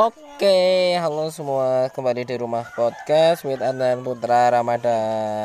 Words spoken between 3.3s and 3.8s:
with